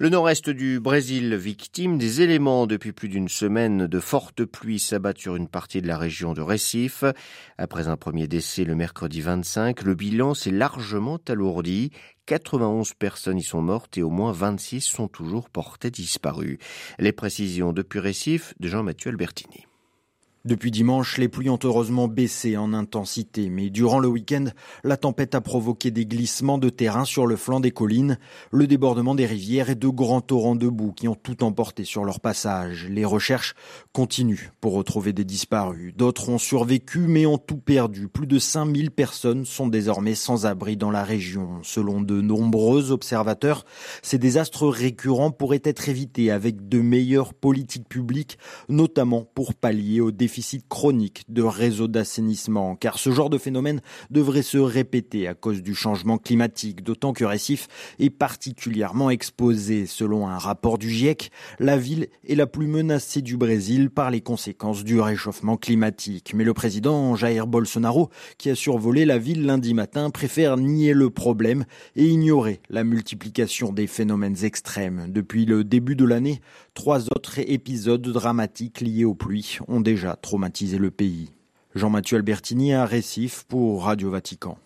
Le 0.00 0.10
nord-est 0.10 0.48
du 0.48 0.78
Brésil, 0.78 1.34
victime 1.34 1.98
des 1.98 2.22
éléments 2.22 2.68
depuis 2.68 2.92
plus 2.92 3.08
d'une 3.08 3.28
semaine 3.28 3.88
de 3.88 4.00
fortes 4.00 4.44
pluies 4.44 4.78
s'abattent 4.78 5.18
sur 5.18 5.34
une 5.34 5.48
partie 5.48 5.82
de 5.82 5.88
la 5.88 5.98
région 5.98 6.34
de 6.34 6.40
Recife. 6.40 7.02
Après 7.58 7.88
un 7.88 7.96
premier 7.96 8.28
décès 8.28 8.62
le 8.64 8.76
mercredi 8.76 9.20
25, 9.22 9.82
le 9.82 9.94
bilan 9.94 10.34
s'est 10.34 10.52
largement 10.52 11.18
alourdi. 11.28 11.90
91 12.26 12.94
personnes 12.94 13.38
y 13.38 13.42
sont 13.42 13.62
mortes 13.62 13.98
et 13.98 14.02
au 14.02 14.10
moins 14.10 14.32
26 14.32 14.82
sont 14.82 15.08
toujours 15.08 15.50
portées 15.50 15.90
disparues. 15.90 16.58
Les 16.98 17.12
précisions 17.12 17.72
depuis 17.72 17.98
Recife 17.98 18.54
de 18.60 18.68
Jean-Mathieu 18.68 19.10
Albertini. 19.10 19.67
Depuis 20.48 20.70
dimanche, 20.70 21.18
les 21.18 21.28
pluies 21.28 21.50
ont 21.50 21.58
heureusement 21.62 22.08
baissé 22.08 22.56
en 22.56 22.72
intensité, 22.72 23.50
mais 23.50 23.68
durant 23.68 23.98
le 23.98 24.08
week-end, 24.08 24.46
la 24.82 24.96
tempête 24.96 25.34
a 25.34 25.42
provoqué 25.42 25.90
des 25.90 26.06
glissements 26.06 26.56
de 26.56 26.70
terrain 26.70 27.04
sur 27.04 27.26
le 27.26 27.36
flanc 27.36 27.60
des 27.60 27.70
collines, 27.70 28.18
le 28.50 28.66
débordement 28.66 29.14
des 29.14 29.26
rivières 29.26 29.68
et 29.68 29.74
de 29.74 29.88
grands 29.88 30.22
torrents 30.22 30.56
de 30.56 30.66
boue 30.66 30.92
qui 30.92 31.06
ont 31.06 31.14
tout 31.14 31.44
emporté 31.44 31.84
sur 31.84 32.06
leur 32.06 32.20
passage. 32.20 32.86
Les 32.88 33.04
recherches 33.04 33.54
continuent 33.92 34.50
pour 34.62 34.72
retrouver 34.72 35.12
des 35.12 35.26
disparus. 35.26 35.92
D'autres 35.94 36.30
ont 36.30 36.38
survécu 36.38 37.00
mais 37.00 37.26
ont 37.26 37.36
tout 37.36 37.58
perdu. 37.58 38.08
Plus 38.08 38.26
de 38.26 38.38
5000 38.38 38.90
personnes 38.90 39.44
sont 39.44 39.66
désormais 39.66 40.14
sans 40.14 40.46
abri 40.46 40.78
dans 40.78 40.90
la 40.90 41.04
région. 41.04 41.58
Selon 41.62 42.00
de 42.00 42.22
nombreux 42.22 42.90
observateurs, 42.90 43.66
ces 44.00 44.16
désastres 44.16 44.66
récurrents 44.66 45.30
pourraient 45.30 45.60
être 45.64 45.90
évités 45.90 46.30
avec 46.30 46.70
de 46.70 46.80
meilleures 46.80 47.34
politiques 47.34 47.86
publiques, 47.86 48.38
notamment 48.70 49.28
pour 49.34 49.52
pallier 49.52 50.00
aux 50.00 50.10
défis 50.38 50.62
chronique 50.68 51.24
de 51.28 51.42
réseaux 51.42 51.88
d'assainissement, 51.88 52.76
car 52.76 52.98
ce 52.98 53.10
genre 53.10 53.30
de 53.30 53.38
phénomène 53.38 53.80
devrait 54.10 54.42
se 54.42 54.58
répéter 54.58 55.26
à 55.26 55.34
cause 55.34 55.62
du 55.62 55.74
changement 55.74 56.18
climatique, 56.18 56.82
d'autant 56.82 57.12
que 57.12 57.24
Recife 57.24 57.66
est 57.98 58.10
particulièrement 58.10 59.10
exposé. 59.10 59.86
Selon 59.86 60.28
un 60.28 60.38
rapport 60.38 60.78
du 60.78 60.90
GIEC, 60.90 61.30
la 61.58 61.76
ville 61.76 62.08
est 62.26 62.34
la 62.34 62.46
plus 62.46 62.66
menacée 62.66 63.22
du 63.22 63.36
Brésil 63.36 63.90
par 63.90 64.10
les 64.10 64.20
conséquences 64.20 64.84
du 64.84 65.00
réchauffement 65.00 65.56
climatique. 65.56 66.32
Mais 66.34 66.44
le 66.44 66.54
président 66.54 67.16
Jair 67.16 67.46
Bolsonaro, 67.46 68.10
qui 68.38 68.50
a 68.50 68.54
survolé 68.54 69.04
la 69.04 69.18
ville 69.18 69.44
lundi 69.44 69.74
matin, 69.74 70.10
préfère 70.10 70.56
nier 70.56 70.92
le 70.92 71.10
problème 71.10 71.64
et 71.96 72.06
ignorer 72.06 72.60
la 72.70 72.84
multiplication 72.84 73.72
des 73.72 73.86
phénomènes 73.86 74.44
extrêmes. 74.44 75.06
Depuis 75.08 75.46
le 75.46 75.64
début 75.64 75.96
de 75.96 76.04
l'année, 76.04 76.40
trois 76.74 77.06
autres 77.06 77.38
épisodes 77.38 78.06
dramatiques 78.06 78.80
liés 78.80 79.04
aux 79.04 79.14
pluies 79.14 79.58
ont 79.66 79.80
déjà 79.80 80.17
traumatiser 80.20 80.78
le 80.78 80.90
pays. 80.90 81.30
Jean-Mathieu 81.74 82.16
Albertini 82.16 82.72
à 82.74 82.84
Récif 82.86 83.44
pour 83.48 83.84
Radio 83.84 84.10
Vatican. 84.10 84.58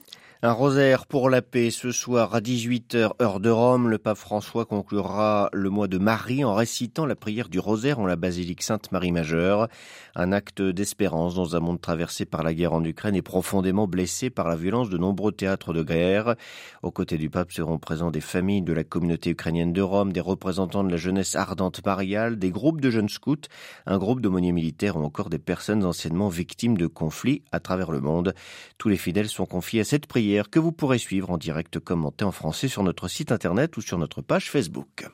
Un 0.44 0.54
rosaire 0.54 1.06
pour 1.06 1.30
la 1.30 1.40
paix 1.40 1.70
ce 1.70 1.92
soir 1.92 2.34
à 2.34 2.40
18h 2.40 3.12
heure 3.22 3.38
de 3.38 3.48
Rome. 3.48 3.88
Le 3.88 3.98
pape 3.98 4.18
François 4.18 4.64
conclura 4.64 5.48
le 5.52 5.70
mois 5.70 5.86
de 5.86 5.98
Marie 5.98 6.44
en 6.44 6.52
récitant 6.52 7.06
la 7.06 7.14
prière 7.14 7.48
du 7.48 7.60
rosaire 7.60 8.00
en 8.00 8.06
la 8.06 8.16
basilique 8.16 8.64
Sainte-Marie 8.64 9.12
Majeure. 9.12 9.68
Un 10.16 10.32
acte 10.32 10.60
d'espérance 10.60 11.36
dans 11.36 11.54
un 11.54 11.60
monde 11.60 11.80
traversé 11.80 12.24
par 12.24 12.42
la 12.42 12.54
guerre 12.54 12.72
en 12.72 12.82
Ukraine 12.82 13.14
et 13.14 13.22
profondément 13.22 13.86
blessé 13.86 14.30
par 14.30 14.48
la 14.48 14.56
violence 14.56 14.90
de 14.90 14.98
nombreux 14.98 15.30
théâtres 15.30 15.72
de 15.72 15.84
guerre. 15.84 16.34
Aux 16.82 16.90
côtés 16.90 17.18
du 17.18 17.30
pape 17.30 17.52
seront 17.52 17.78
présents 17.78 18.10
des 18.10 18.20
familles 18.20 18.62
de 18.62 18.72
la 18.72 18.82
communauté 18.82 19.30
ukrainienne 19.30 19.72
de 19.72 19.80
Rome, 19.80 20.12
des 20.12 20.18
représentants 20.18 20.82
de 20.82 20.90
la 20.90 20.96
jeunesse 20.96 21.36
ardente 21.36 21.86
mariale, 21.86 22.36
des 22.36 22.50
groupes 22.50 22.80
de 22.80 22.90
jeunes 22.90 23.08
scouts, 23.08 23.46
un 23.86 23.96
groupe 23.96 24.20
d'aumôniers 24.20 24.50
militaires 24.50 24.96
ou 24.96 25.04
encore 25.04 25.30
des 25.30 25.38
personnes 25.38 25.84
anciennement 25.84 26.30
victimes 26.30 26.76
de 26.76 26.88
conflits 26.88 27.44
à 27.52 27.60
travers 27.60 27.92
le 27.92 28.00
monde. 28.00 28.34
Tous 28.76 28.88
les 28.88 28.96
fidèles 28.96 29.28
sont 29.28 29.46
confiés 29.46 29.82
à 29.82 29.84
cette 29.84 30.08
prière 30.08 30.31
que 30.50 30.58
vous 30.58 30.72
pourrez 30.72 30.98
suivre 30.98 31.30
en 31.30 31.38
direct 31.38 31.78
commenté 31.78 32.24
en 32.24 32.32
français 32.32 32.68
sur 32.68 32.82
notre 32.82 33.08
site 33.08 33.32
internet 33.32 33.76
ou 33.76 33.80
sur 33.80 33.98
notre 33.98 34.22
page 34.22 34.50
Facebook. 34.50 35.06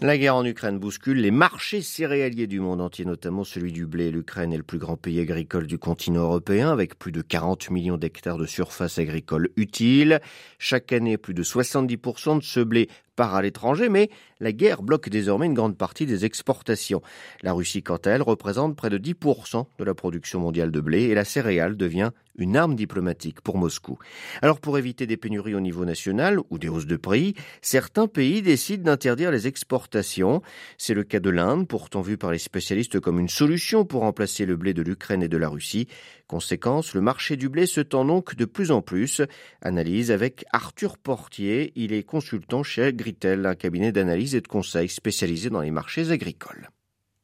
La 0.00 0.16
guerre 0.16 0.36
en 0.36 0.44
Ukraine 0.44 0.78
bouscule 0.78 1.20
les 1.20 1.32
marchés 1.32 1.82
céréaliers 1.82 2.46
du 2.46 2.60
monde 2.60 2.80
entier, 2.80 3.04
notamment 3.04 3.42
celui 3.42 3.72
du 3.72 3.84
blé. 3.84 4.12
L'Ukraine 4.12 4.52
est 4.52 4.56
le 4.56 4.62
plus 4.62 4.78
grand 4.78 4.96
pays 4.96 5.18
agricole 5.18 5.66
du 5.66 5.76
continent 5.76 6.22
européen, 6.22 6.70
avec 6.70 6.96
plus 6.98 7.10
de 7.10 7.20
40 7.20 7.70
millions 7.70 7.96
d'hectares 7.96 8.38
de 8.38 8.46
surface 8.46 8.98
agricole 8.98 9.48
utile. 9.56 10.20
Chaque 10.60 10.92
année, 10.92 11.18
plus 11.18 11.34
de 11.34 11.42
70% 11.42 12.38
de 12.38 12.44
ce 12.44 12.60
blé 12.60 12.88
part 13.18 13.34
à 13.34 13.42
l'étranger, 13.42 13.88
mais 13.88 14.10
la 14.38 14.52
guerre 14.52 14.80
bloque 14.80 15.08
désormais 15.08 15.46
une 15.46 15.54
grande 15.54 15.76
partie 15.76 16.06
des 16.06 16.24
exportations. 16.24 17.02
La 17.42 17.52
Russie, 17.52 17.82
quant 17.82 17.96
à 17.96 18.10
elle, 18.10 18.22
représente 18.22 18.76
près 18.76 18.90
de 18.90 18.98
10% 18.98 19.66
de 19.76 19.84
la 19.84 19.92
production 19.92 20.38
mondiale 20.38 20.70
de 20.70 20.80
blé 20.80 21.02
et 21.02 21.14
la 21.16 21.24
céréale 21.24 21.76
devient 21.76 22.12
une 22.38 22.56
arme 22.56 22.76
diplomatique 22.76 23.40
pour 23.40 23.58
Moscou. 23.58 23.98
Alors 24.40 24.60
pour 24.60 24.78
éviter 24.78 25.08
des 25.08 25.16
pénuries 25.16 25.56
au 25.56 25.60
niveau 25.60 25.84
national 25.84 26.38
ou 26.50 26.58
des 26.58 26.68
hausses 26.68 26.86
de 26.86 26.96
prix, 26.96 27.34
certains 27.60 28.06
pays 28.06 28.40
décident 28.40 28.84
d'interdire 28.84 29.32
les 29.32 29.48
exportations. 29.48 30.40
C'est 30.76 30.94
le 30.94 31.02
cas 31.02 31.18
de 31.18 31.30
l'Inde, 31.30 31.66
pourtant 31.66 32.00
vu 32.00 32.16
par 32.16 32.30
les 32.30 32.38
spécialistes 32.38 33.00
comme 33.00 33.18
une 33.18 33.28
solution 33.28 33.84
pour 33.84 34.02
remplacer 34.02 34.46
le 34.46 34.56
blé 34.56 34.72
de 34.74 34.82
l'Ukraine 34.82 35.24
et 35.24 35.28
de 35.28 35.36
la 35.36 35.48
Russie. 35.48 35.88
Conséquence, 36.28 36.94
le 36.94 37.00
marché 37.00 37.36
du 37.36 37.48
blé 37.48 37.64
se 37.64 37.80
tend 37.80 38.04
donc 38.04 38.36
de 38.36 38.44
plus 38.44 38.70
en 38.70 38.82
plus. 38.82 39.22
Analyse 39.62 40.10
avec 40.10 40.44
Arthur 40.52 40.98
Portier, 40.98 41.72
il 41.74 41.94
est 41.94 42.02
consultant 42.02 42.62
chez 42.62 42.92
Gritel, 42.92 43.46
un 43.46 43.54
cabinet 43.54 43.92
d'analyse 43.92 44.34
et 44.34 44.42
de 44.42 44.46
conseil 44.46 44.90
spécialisé 44.90 45.48
dans 45.48 45.62
les 45.62 45.70
marchés 45.70 46.10
agricoles 46.10 46.68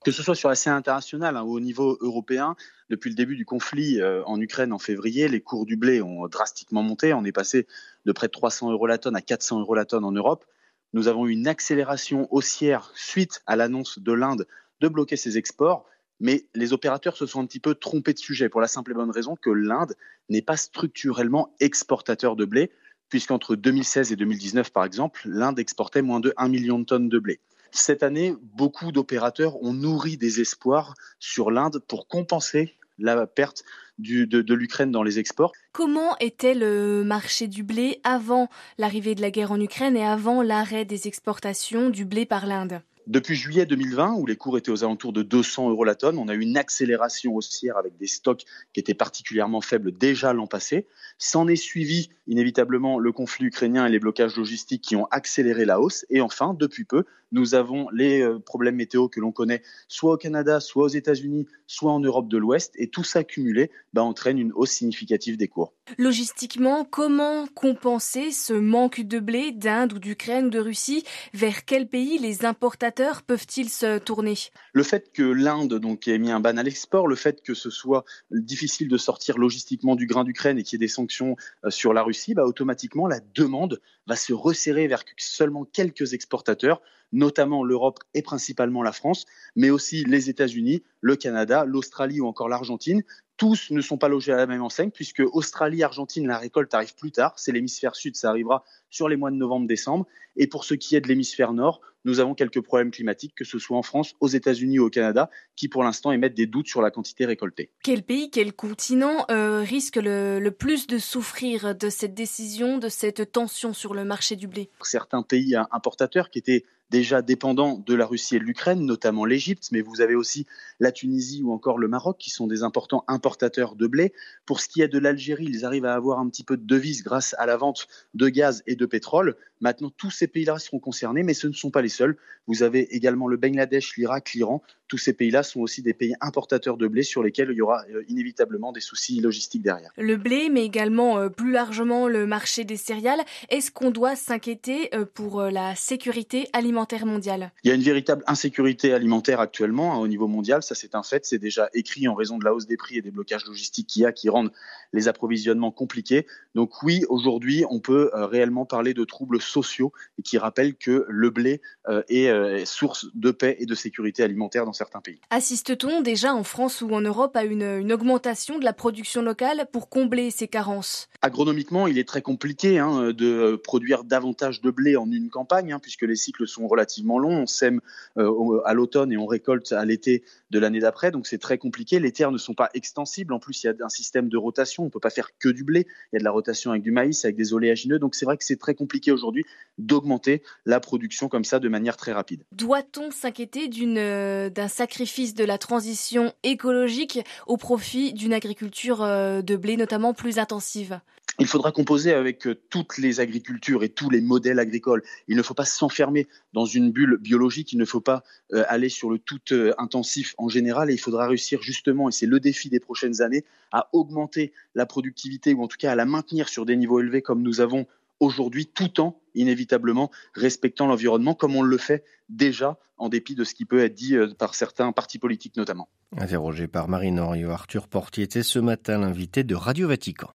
que 0.04 0.12
ce 0.12 0.22
soit 0.22 0.34
sur 0.34 0.50
la 0.50 0.54
scène 0.54 0.74
internationale 0.74 1.36
hein, 1.36 1.42
ou 1.42 1.54
au 1.54 1.60
niveau 1.60 1.96
européen, 2.00 2.56
depuis 2.90 3.08
le 3.08 3.16
début 3.16 3.36
du 3.36 3.46
conflit 3.46 4.00
euh, 4.00 4.22
en 4.26 4.38
Ukraine 4.38 4.72
en 4.72 4.78
février, 4.78 5.28
les 5.28 5.40
cours 5.40 5.64
du 5.64 5.76
blé 5.76 6.02
ont 6.02 6.28
drastiquement 6.28 6.82
monté. 6.82 7.14
On 7.14 7.24
est 7.24 7.32
passé 7.32 7.66
de 8.04 8.12
près 8.12 8.26
de 8.26 8.32
300 8.32 8.70
euros 8.70 8.86
la 8.86 8.98
tonne 8.98 9.16
à 9.16 9.22
400 9.22 9.60
euros 9.60 9.74
la 9.74 9.86
tonne 9.86 10.04
en 10.04 10.12
Europe. 10.12 10.44
Nous 10.92 11.08
avons 11.08 11.26
eu 11.26 11.32
une 11.32 11.48
accélération 11.48 12.28
haussière 12.30 12.92
suite 12.94 13.42
à 13.46 13.56
l'annonce 13.56 13.98
de 13.98 14.12
l'Inde 14.12 14.46
de 14.80 14.88
bloquer 14.88 15.16
ses 15.16 15.38
exports. 15.38 15.86
Mais 16.20 16.46
les 16.54 16.72
opérateurs 16.72 17.16
se 17.16 17.26
sont 17.26 17.40
un 17.40 17.46
petit 17.46 17.60
peu 17.60 17.74
trompés 17.74 18.14
de 18.14 18.18
sujet 18.18 18.48
pour 18.48 18.60
la 18.60 18.68
simple 18.68 18.92
et 18.92 18.94
bonne 18.94 19.10
raison 19.10 19.36
que 19.36 19.50
l'Inde 19.50 19.94
n'est 20.28 20.42
pas 20.42 20.56
structurellement 20.56 21.54
exportateur 21.60 22.36
de 22.36 22.44
blé, 22.44 22.70
puisqu'entre 23.08 23.56
2016 23.56 24.12
et 24.12 24.16
2019, 24.16 24.70
par 24.70 24.84
exemple, 24.84 25.22
l'Inde 25.24 25.58
exportait 25.58 26.02
moins 26.02 26.20
de 26.20 26.32
1 26.36 26.48
million 26.48 26.78
de 26.78 26.84
tonnes 26.84 27.08
de 27.08 27.18
blé. 27.18 27.40
Cette 27.70 28.04
année, 28.04 28.34
beaucoup 28.40 28.92
d'opérateurs 28.92 29.60
ont 29.62 29.72
nourri 29.72 30.16
des 30.16 30.40
espoirs 30.40 30.94
sur 31.18 31.50
l'Inde 31.50 31.80
pour 31.88 32.06
compenser 32.06 32.74
la 32.98 33.26
perte 33.26 33.64
de, 33.98 34.24
de 34.24 34.54
l'Ukraine 34.54 34.92
dans 34.92 35.02
les 35.02 35.18
exports. 35.18 35.52
Comment 35.72 36.16
était 36.18 36.54
le 36.54 37.02
marché 37.04 37.48
du 37.48 37.64
blé 37.64 38.00
avant 38.04 38.48
l'arrivée 38.78 39.14
de 39.14 39.20
la 39.20 39.30
guerre 39.30 39.52
en 39.52 39.60
Ukraine 39.60 39.96
et 39.96 40.06
avant 40.06 40.42
l'arrêt 40.42 40.84
des 40.84 41.08
exportations 41.08 41.90
du 41.90 42.04
blé 42.04 42.26
par 42.26 42.46
l'Inde? 42.46 42.80
Depuis 43.06 43.34
juillet 43.34 43.66
2020, 43.66 44.14
où 44.14 44.26
les 44.26 44.36
cours 44.36 44.56
étaient 44.56 44.70
aux 44.70 44.82
alentours 44.82 45.12
de 45.12 45.22
200 45.22 45.70
euros 45.70 45.84
la 45.84 45.94
tonne, 45.94 46.18
on 46.18 46.28
a 46.28 46.34
eu 46.34 46.40
une 46.40 46.56
accélération 46.56 47.34
haussière 47.34 47.76
avec 47.76 47.96
des 47.96 48.06
stocks 48.06 48.44
qui 48.72 48.80
étaient 48.80 48.94
particulièrement 48.94 49.60
faibles 49.60 49.92
déjà 49.92 50.32
l'an 50.32 50.46
passé. 50.46 50.86
S'en 51.18 51.46
est 51.46 51.56
suivi 51.56 52.10
inévitablement 52.26 52.98
le 52.98 53.12
conflit 53.12 53.46
ukrainien 53.46 53.86
et 53.86 53.90
les 53.90 53.98
blocages 53.98 54.36
logistiques 54.36 54.82
qui 54.82 54.96
ont 54.96 55.06
accéléré 55.10 55.64
la 55.64 55.80
hausse. 55.80 56.06
Et 56.08 56.20
enfin, 56.20 56.54
depuis 56.58 56.84
peu, 56.84 57.04
nous 57.34 57.54
avons 57.54 57.88
les 57.90 58.22
euh, 58.22 58.38
problèmes 58.38 58.76
météo 58.76 59.08
que 59.08 59.20
l'on 59.20 59.32
connaît 59.32 59.62
soit 59.88 60.14
au 60.14 60.16
Canada, 60.16 60.60
soit 60.60 60.84
aux 60.84 60.88
États-Unis, 60.88 61.46
soit 61.66 61.92
en 61.92 62.00
Europe 62.00 62.28
de 62.28 62.38
l'Ouest. 62.38 62.72
Et 62.76 62.88
tout 62.88 63.04
ça 63.04 63.24
cumulé 63.24 63.70
bah, 63.92 64.02
entraîne 64.02 64.38
une 64.38 64.52
hausse 64.52 64.70
significative 64.70 65.36
des 65.36 65.48
cours. 65.48 65.74
Logistiquement, 65.98 66.84
comment 66.84 67.46
compenser 67.48 68.30
ce 68.30 68.52
manque 68.52 69.00
de 69.00 69.18
blé 69.18 69.50
d'Inde 69.52 69.92
ou 69.92 69.98
d'Ukraine 69.98 70.46
ou 70.46 70.50
de 70.50 70.60
Russie? 70.60 71.04
Vers 71.34 71.64
quel 71.64 71.88
pays 71.88 72.18
les 72.18 72.44
importateurs 72.44 73.22
peuvent-ils 73.22 73.68
se 73.68 73.98
tourner? 73.98 74.34
Le 74.72 74.82
fait 74.82 75.12
que 75.12 75.22
l'Inde 75.22 75.74
donc 75.74 76.06
ait 76.06 76.18
mis 76.18 76.30
un 76.30 76.40
ban 76.40 76.56
à 76.56 76.62
l'export, 76.62 77.08
le 77.08 77.16
fait 77.16 77.42
que 77.42 77.54
ce 77.54 77.68
soit 77.68 78.04
difficile 78.30 78.88
de 78.88 78.96
sortir 78.96 79.38
logistiquement 79.38 79.96
du 79.96 80.06
grain 80.06 80.22
d'Ukraine 80.22 80.58
et 80.58 80.62
qu'il 80.62 80.76
y 80.76 80.78
ait 80.82 80.86
des 80.86 80.88
sanctions 80.88 81.36
euh, 81.64 81.70
sur 81.70 81.92
la 81.92 82.02
Russie, 82.02 82.34
bah, 82.34 82.44
automatiquement 82.44 83.08
la 83.08 83.18
demande 83.34 83.80
va 84.06 84.16
se 84.16 84.32
resserrer 84.32 84.86
vers 84.86 85.02
seulement 85.16 85.64
quelques 85.64 86.12
exportateurs, 86.12 86.80
notamment 87.14 87.64
l'Europe 87.64 88.00
et 88.12 88.20
principalement 88.20 88.82
la 88.82 88.92
France, 88.92 89.24
mais 89.56 89.70
aussi 89.70 90.04
les 90.04 90.28
États-Unis, 90.28 90.82
le 91.00 91.16
Canada, 91.16 91.64
l'Australie 91.64 92.20
ou 92.20 92.26
encore 92.26 92.48
l'Argentine, 92.48 93.02
tous 93.36 93.70
ne 93.70 93.80
sont 93.80 93.98
pas 93.98 94.08
logés 94.08 94.32
à 94.32 94.36
la 94.36 94.46
même 94.46 94.62
enseigne, 94.62 94.90
puisque 94.90 95.22
Australie, 95.32 95.82
Argentine, 95.82 96.26
la 96.26 96.38
récolte 96.38 96.72
arrive 96.74 96.94
plus 96.94 97.10
tard. 97.10 97.34
C'est 97.36 97.52
l'hémisphère 97.52 97.96
sud, 97.96 98.16
ça 98.16 98.28
arrivera 98.30 98.64
sur 98.90 99.08
les 99.08 99.16
mois 99.16 99.30
de 99.30 99.36
novembre-décembre. 99.36 100.06
Et 100.36 100.46
pour 100.46 100.64
ce 100.64 100.74
qui 100.74 100.94
est 100.94 101.00
de 101.00 101.08
l'hémisphère 101.08 101.52
nord, 101.52 101.80
nous 102.04 102.20
avons 102.20 102.34
quelques 102.34 102.60
problèmes 102.60 102.90
climatiques, 102.90 103.34
que 103.34 103.44
ce 103.44 103.58
soit 103.58 103.76
en 103.76 103.82
France, 103.82 104.14
aux 104.20 104.28
États-Unis 104.28 104.78
ou 104.78 104.84
au 104.84 104.90
Canada, 104.90 105.30
qui 105.56 105.68
pour 105.68 105.82
l'instant 105.82 106.12
émettent 106.12 106.34
des 106.34 106.46
doutes 106.46 106.68
sur 106.68 106.82
la 106.82 106.90
quantité 106.90 107.24
récoltée. 107.24 107.70
Quel 107.82 108.02
pays, 108.02 108.30
quel 108.30 108.52
continent 108.52 109.24
euh, 109.30 109.60
risque 109.60 109.96
le, 109.96 110.38
le, 110.38 110.50
plus 110.50 110.86
de 110.86 110.98
souffrir 110.98 111.74
de 111.74 111.88
cette 111.88 112.14
décision, 112.14 112.78
de 112.78 112.88
cette 112.88 113.32
tension 113.32 113.72
sur 113.72 113.94
le 113.94 114.04
marché 114.04 114.36
du 114.36 114.46
blé? 114.46 114.70
Certains 114.82 115.22
pays 115.22 115.56
importateurs 115.72 116.30
qui 116.30 116.38
étaient 116.38 116.64
déjà 116.90 117.22
dépendants 117.22 117.82
de 117.84 117.94
la 117.94 118.06
Russie 118.06 118.36
et 118.36 118.38
de 118.38 118.44
l'Ukraine, 118.44 118.84
notamment 118.84 119.24
l'Égypte, 119.24 119.68
mais 119.72 119.80
vous 119.80 120.00
avez 120.00 120.14
aussi 120.14 120.46
la 120.80 120.92
Tunisie 120.92 121.42
ou 121.42 121.52
encore 121.52 121.78
le 121.78 121.88
Maroc 121.88 122.18
qui 122.18 122.30
sont 122.30 122.46
des 122.46 122.62
importants 122.62 123.04
importateurs 123.08 123.74
de 123.74 123.86
blé. 123.86 124.12
Pour 124.46 124.60
ce 124.60 124.68
qui 124.68 124.82
est 124.82 124.88
de 124.88 124.98
l'Algérie, 124.98 125.46
ils 125.48 125.64
arrivent 125.64 125.86
à 125.86 125.94
avoir 125.94 126.18
un 126.18 126.28
petit 126.28 126.44
peu 126.44 126.56
de 126.56 126.66
devises 126.66 127.02
grâce 127.02 127.34
à 127.38 127.46
la 127.46 127.56
vente 127.56 127.88
de 128.14 128.28
gaz 128.28 128.62
et 128.66 128.76
de 128.76 128.86
pétrole. 128.86 129.36
Maintenant, 129.64 129.90
tous 129.96 130.10
ces 130.10 130.26
pays-là 130.26 130.58
seront 130.58 130.78
concernés, 130.78 131.22
mais 131.22 131.32
ce 131.32 131.46
ne 131.46 131.54
sont 131.54 131.70
pas 131.70 131.80
les 131.80 131.88
seuls. 131.88 132.18
Vous 132.46 132.62
avez 132.62 132.94
également 132.94 133.28
le 133.28 133.38
Bangladesh, 133.38 133.96
l'Irak, 133.96 134.32
l'Iran. 134.34 134.62
Tous 134.88 134.98
ces 134.98 135.14
pays-là 135.14 135.42
sont 135.42 135.60
aussi 135.60 135.80
des 135.80 135.94
pays 135.94 136.14
importateurs 136.20 136.76
de 136.76 136.86
blé 136.86 137.02
sur 137.02 137.22
lesquels 137.22 137.48
il 137.50 137.56
y 137.56 137.62
aura 137.62 137.82
euh, 137.90 138.04
inévitablement 138.08 138.72
des 138.72 138.82
soucis 138.82 139.22
logistiques 139.22 139.62
derrière. 139.62 139.90
Le 139.96 140.18
blé, 140.18 140.50
mais 140.50 140.66
également 140.66 141.18
euh, 141.18 141.30
plus 141.30 141.52
largement 141.52 142.08
le 142.08 142.26
marché 142.26 142.64
des 142.64 142.76
céréales. 142.76 143.20
Est-ce 143.48 143.70
qu'on 143.70 143.90
doit 143.90 144.16
s'inquiéter 144.16 144.94
euh, 144.94 145.06
pour 145.06 145.40
la 145.40 145.74
sécurité 145.74 146.46
alimentaire 146.52 147.06
mondiale? 147.06 147.50
Il 147.64 147.68
y 147.68 147.70
a 147.70 147.74
une 147.74 147.82
véritable 147.82 148.22
insécurité 148.26 148.92
alimentaire 148.92 149.40
actuellement 149.40 149.94
hein, 149.94 149.96
au 149.96 150.08
niveau 150.08 150.28
mondial. 150.28 150.62
Ça, 150.62 150.74
c'est 150.74 150.94
un 150.94 151.02
fait. 151.02 151.24
C'est 151.24 151.38
déjà 151.38 151.70
écrit 151.72 152.06
en 152.06 152.14
raison 152.14 152.36
de 152.36 152.44
la 152.44 152.52
hausse 152.52 152.66
des 152.66 152.76
prix 152.76 152.98
et 152.98 153.02
des 153.02 153.10
blocages 153.10 153.46
logistiques 153.46 153.86
qu'il 153.86 154.02
y 154.02 154.04
a 154.04 154.12
qui 154.12 154.28
rendent 154.28 154.52
les 154.92 155.08
approvisionnements 155.08 155.70
compliqués. 155.70 156.26
Donc 156.54 156.82
oui, 156.82 157.04
aujourd'hui, 157.08 157.64
on 157.70 157.80
peut 157.80 158.10
réellement 158.12 158.66
parler 158.66 158.92
de 158.92 159.04
troubles 159.04 159.40
sociaux 159.54 159.92
et 160.18 160.22
qui 160.22 160.38
rappellent 160.38 160.74
que 160.74 161.06
le 161.08 161.30
blé 161.30 161.60
est 162.08 162.64
source 162.64 163.06
de 163.14 163.30
paix 163.30 163.56
et 163.58 163.66
de 163.66 163.74
sécurité 163.74 164.22
alimentaire 164.22 164.64
dans 164.64 164.72
certains 164.72 165.00
pays. 165.00 165.20
Assiste-t-on 165.30 166.00
déjà 166.00 166.34
en 166.34 166.44
France 166.44 166.80
ou 166.82 166.90
en 166.94 167.00
Europe 167.00 167.36
à 167.36 167.44
une, 167.44 167.62
une, 167.62 167.92
augmentation 167.92 168.58
de 168.58 168.64
la 168.64 168.72
production 168.72 169.22
locale 169.22 169.66
pour 169.72 169.88
combler 169.88 170.30
ces 170.30 170.48
carences? 170.48 171.08
Agronomiquement, 171.22 171.86
il 171.86 171.98
est 171.98 172.08
très 172.08 172.22
compliqué 172.22 172.78
hein, 172.78 173.12
de 173.12 173.56
produire 173.56 174.04
davantage 174.04 174.60
de 174.60 174.70
blé 174.70 174.96
en 174.96 175.10
une 175.10 175.30
campagne, 175.30 175.72
hein, 175.72 175.78
puisque 175.80 176.02
les 176.02 176.16
cycles 176.16 176.46
sont 176.46 176.66
relativement 176.66 177.18
longs. 177.18 177.42
On 177.42 177.46
sème 177.46 177.80
euh, 178.18 178.60
à 178.64 178.74
l'automne 178.74 179.12
et 179.12 179.16
on 179.16 179.26
récolte 179.26 179.72
à 179.72 179.84
l'été 179.84 180.24
l'année 180.58 180.80
d'après, 180.80 181.10
donc 181.10 181.26
c'est 181.26 181.38
très 181.38 181.58
compliqué. 181.58 182.00
Les 182.00 182.12
terres 182.12 182.32
ne 182.32 182.38
sont 182.38 182.54
pas 182.54 182.70
extensibles. 182.74 183.32
En 183.32 183.38
plus, 183.38 183.62
il 183.62 183.66
y 183.66 183.70
a 183.70 183.74
un 183.84 183.88
système 183.88 184.28
de 184.28 184.36
rotation. 184.36 184.84
On 184.84 184.86
ne 184.86 184.90
peut 184.90 185.00
pas 185.00 185.10
faire 185.10 185.30
que 185.38 185.48
du 185.48 185.64
blé. 185.64 185.86
Il 186.12 186.14
y 186.14 186.16
a 186.16 186.18
de 186.20 186.24
la 186.24 186.30
rotation 186.30 186.70
avec 186.70 186.82
du 186.82 186.90
maïs, 186.90 187.24
avec 187.24 187.36
des 187.36 187.52
oléagineux. 187.52 187.98
Donc 187.98 188.14
c'est 188.14 188.24
vrai 188.24 188.36
que 188.36 188.44
c'est 188.44 188.58
très 188.58 188.74
compliqué 188.74 189.12
aujourd'hui 189.12 189.44
d'augmenter 189.78 190.42
la 190.66 190.80
production 190.80 191.28
comme 191.28 191.44
ça 191.44 191.58
de 191.58 191.68
manière 191.68 191.96
très 191.96 192.12
rapide. 192.12 192.44
Doit-on 192.52 193.10
s'inquiéter 193.10 193.68
euh, 193.82 194.50
d'un 194.50 194.68
sacrifice 194.68 195.34
de 195.34 195.44
la 195.44 195.58
transition 195.58 196.32
écologique 196.42 197.20
au 197.46 197.56
profit 197.56 198.12
d'une 198.12 198.32
agriculture 198.32 199.02
euh, 199.02 199.42
de 199.42 199.56
blé 199.56 199.76
notamment 199.76 200.14
plus 200.14 200.38
intensive? 200.38 201.00
Il 201.40 201.46
faudra 201.46 201.72
composer 201.72 202.12
avec 202.12 202.46
euh, 202.46 202.54
toutes 202.70 202.98
les 202.98 203.20
agricultures 203.20 203.82
et 203.82 203.88
tous 203.88 204.10
les 204.10 204.20
modèles 204.20 204.58
agricoles. 204.58 205.02
Il 205.28 205.36
ne 205.36 205.42
faut 205.42 205.54
pas 205.54 205.64
s'enfermer 205.64 206.28
dans 206.52 206.64
une 206.64 206.92
bulle 206.92 207.18
biologique, 207.18 207.72
il 207.72 207.78
ne 207.78 207.84
faut 207.84 208.00
pas 208.00 208.22
euh, 208.52 208.64
aller 208.68 208.88
sur 208.88 209.10
le 209.10 209.18
tout 209.18 209.40
euh, 209.52 209.72
intensif 209.78 210.34
en 210.38 210.48
général 210.48 210.90
et 210.90 210.94
il 210.94 211.00
faudra 211.00 211.26
réussir 211.26 211.62
justement, 211.62 212.08
et 212.08 212.12
c'est 212.12 212.26
le 212.26 212.40
défi 212.40 212.68
des 212.68 212.80
prochaines 212.80 213.20
années, 213.20 213.44
à 213.72 213.88
augmenter 213.92 214.52
la 214.74 214.86
productivité 214.86 215.54
ou 215.54 215.62
en 215.62 215.68
tout 215.68 215.76
cas 215.78 215.92
à 215.92 215.94
la 215.94 216.04
maintenir 216.04 216.48
sur 216.48 216.64
des 216.64 216.76
niveaux 216.76 217.00
élevés 217.00 217.22
comme 217.22 217.42
nous 217.42 217.60
avons 217.60 217.86
aujourd'hui, 218.20 218.66
tout 218.66 219.00
en 219.00 219.20
inévitablement 219.34 220.10
respectant 220.34 220.86
l'environnement 220.86 221.34
comme 221.34 221.56
on 221.56 221.62
le 221.62 221.78
fait 221.78 222.04
déjà 222.28 222.78
en 222.96 223.08
dépit 223.08 223.34
de 223.34 223.42
ce 223.42 223.54
qui 223.54 223.64
peut 223.64 223.80
être 223.80 223.94
dit 223.94 224.16
par 224.38 224.54
certains 224.54 224.92
partis 224.92 225.18
politiques 225.18 225.56
notamment. 225.56 225.88
Interrogé 226.16 226.68
par 226.68 226.88
Marine 226.88 227.18
Henriot, 227.18 227.50
Arthur 227.50 227.88
Portier 227.88 228.22
était 228.22 228.44
ce 228.44 228.60
matin 228.60 228.98
l'invité 228.98 229.42
de 229.42 229.56
Radio 229.56 229.88
Vatican. 229.88 230.30